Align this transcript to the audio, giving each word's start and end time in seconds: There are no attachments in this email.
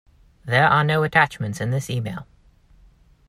There 0.45 0.67
are 0.67 0.83
no 0.83 1.03
attachments 1.03 1.61
in 1.61 1.69
this 1.69 1.87
email. 1.87 2.25